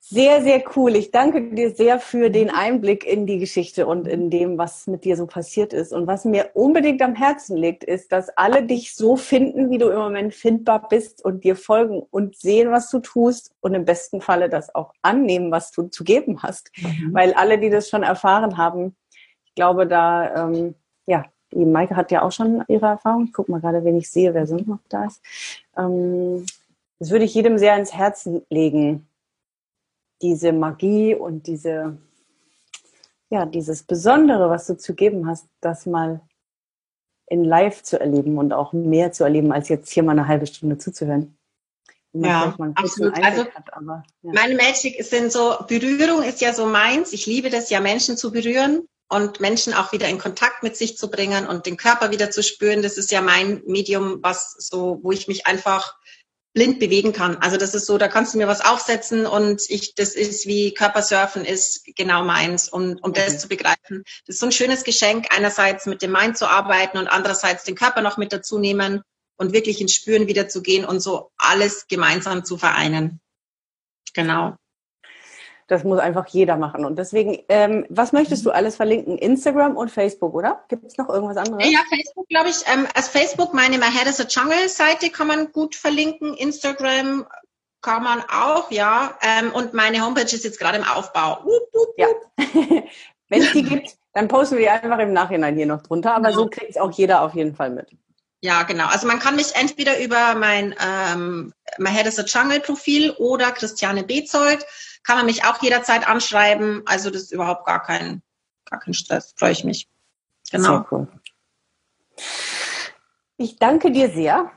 [0.09, 0.95] Sehr, sehr cool.
[0.95, 5.03] Ich danke dir sehr für den Einblick in die Geschichte und in dem, was mit
[5.03, 5.91] dir so passiert ist.
[5.91, 9.89] Und was mir unbedingt am Herzen liegt, ist, dass alle dich so finden, wie du
[9.89, 14.21] im Moment findbar bist und dir folgen und sehen, was du tust und im besten
[14.21, 16.71] Falle das auch annehmen, was du zu geben hast.
[16.77, 17.13] Mhm.
[17.13, 18.95] Weil alle, die das schon erfahren haben,
[19.45, 23.25] ich glaube, da, ähm, ja, die Maike hat ja auch schon ihre Erfahrung.
[23.25, 25.21] Ich gucke mal gerade, wen ich sehe, wer sonst noch da ist.
[25.77, 26.45] Ähm,
[26.97, 29.06] das würde ich jedem sehr ins Herzen legen
[30.21, 31.97] diese Magie und diese,
[33.29, 36.21] ja, dieses Besondere, was du zu geben hast, das mal
[37.27, 40.47] in live zu erleben und auch mehr zu erleben, als jetzt hier mal eine halbe
[40.47, 41.37] Stunde zuzuhören.
[42.13, 43.15] Ja, absolut.
[43.23, 44.31] Also, hat, aber, ja.
[44.33, 47.13] meine Magic sind so, Berührung ist ja so meins.
[47.13, 50.97] Ich liebe das ja, Menschen zu berühren und Menschen auch wieder in Kontakt mit sich
[50.97, 52.81] zu bringen und den Körper wieder zu spüren.
[52.81, 55.97] Das ist ja mein Medium, was so, wo ich mich einfach
[56.57, 57.37] blind bewegen kann.
[57.37, 60.73] Also das ist so, da kannst du mir was aufsetzen und ich, das ist wie
[60.73, 63.25] Körpersurfen ist genau meins, um, um okay.
[63.25, 64.03] das zu begreifen.
[64.25, 67.75] Das ist so ein schönes Geschenk, einerseits mit dem Mind zu arbeiten und andererseits den
[67.75, 69.03] Körper noch mit dazu nehmen
[69.37, 73.21] und wirklich ins Spüren wieder zu gehen und so alles gemeinsam zu vereinen.
[74.15, 74.55] Genau.
[75.67, 76.85] Das muss einfach jeder machen.
[76.85, 79.17] Und deswegen, ähm, was möchtest du alles verlinken?
[79.17, 80.63] Instagram und Facebook, oder?
[80.69, 81.69] Gibt es noch irgendwas anderes?
[81.69, 82.57] Ja, Facebook, glaube ich.
[82.73, 86.33] Ähm, als Facebook, meine My Head is a Jungle Seite kann man gut verlinken.
[86.35, 87.27] Instagram
[87.81, 89.17] kann man auch, ja.
[89.21, 91.33] Ähm, und meine Homepage ist jetzt gerade im Aufbau.
[91.33, 92.07] Up, up, ja.
[93.29, 96.15] Wenn es die gibt, dann posten wir die einfach im Nachhinein hier noch drunter.
[96.15, 96.43] Aber genau.
[96.43, 97.89] so kriegt es auch jeder auf jeden Fall mit.
[98.41, 98.87] Ja, genau.
[98.87, 103.51] Also man kann mich entweder über mein ähm, My Head is a Jungle Profil oder
[103.51, 104.65] Christiane Bezold
[105.03, 106.81] kann man mich auch jederzeit anschreiben.
[106.85, 108.21] Also das ist überhaupt gar kein,
[108.65, 109.33] gar kein Stress.
[109.37, 109.87] Freue ich mich.
[110.51, 110.85] Genau.
[110.89, 111.07] Cool.
[113.37, 114.51] Ich danke dir sehr.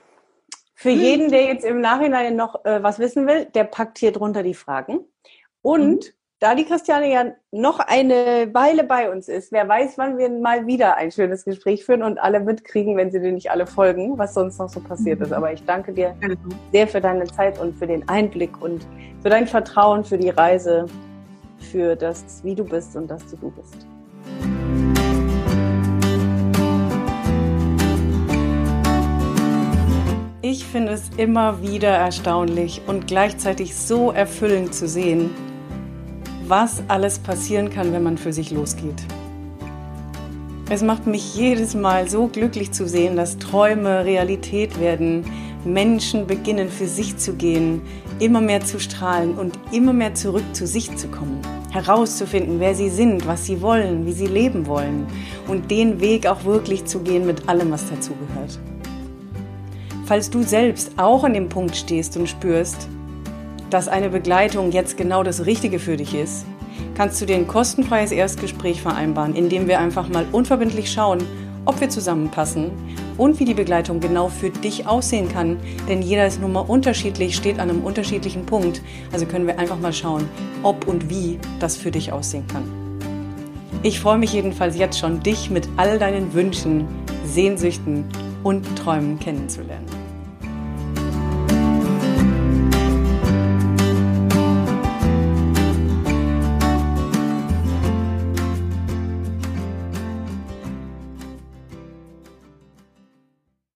[0.75, 1.01] Für hm.
[1.01, 4.55] jeden, der jetzt im Nachhinein noch äh, was wissen will, der packt hier drunter die
[4.55, 5.01] Fragen.
[5.63, 10.17] Und hm da die Christiane ja noch eine Weile bei uns ist, wer weiß, wann
[10.17, 13.67] wir mal wieder ein schönes Gespräch führen und alle mitkriegen, wenn sie dir nicht alle
[13.67, 15.35] folgen, was sonst noch so passiert ist.
[15.35, 16.17] Aber ich danke dir
[16.73, 18.87] sehr für deine Zeit und für den Einblick und
[19.23, 20.87] für dein Vertrauen, für die Reise,
[21.59, 23.87] für das, wie du bist und dass du du bist.
[30.41, 35.31] Ich finde es immer wieder erstaunlich und gleichzeitig so erfüllend zu sehen,
[36.51, 39.01] was alles passieren kann, wenn man für sich losgeht.
[40.69, 45.25] Es macht mich jedes Mal so glücklich zu sehen, dass Träume Realität werden,
[45.65, 47.83] Menschen beginnen für sich zu gehen,
[48.19, 52.89] immer mehr zu strahlen und immer mehr zurück zu sich zu kommen, herauszufinden, wer sie
[52.89, 55.07] sind, was sie wollen, wie sie leben wollen
[55.49, 58.59] und den Weg auch wirklich zu gehen mit allem, was dazugehört.
[60.07, 62.89] Falls du selbst auch an dem Punkt stehst und spürst,
[63.71, 66.45] dass eine Begleitung jetzt genau das Richtige für dich ist,
[66.95, 71.25] kannst du dir ein kostenfreies Erstgespräch vereinbaren, in dem wir einfach mal unverbindlich schauen,
[71.65, 72.71] ob wir zusammenpassen
[73.17, 75.59] und wie die Begleitung genau für dich aussehen kann.
[75.89, 78.83] Denn jeder ist nun mal unterschiedlich, steht an einem unterschiedlichen Punkt.
[79.13, 80.29] Also können wir einfach mal schauen,
[80.63, 82.65] ob und wie das für dich aussehen kann.
[83.83, 86.87] Ich freue mich jedenfalls jetzt schon, dich mit all deinen Wünschen,
[87.25, 88.05] Sehnsüchten
[88.43, 90.00] und Träumen kennenzulernen.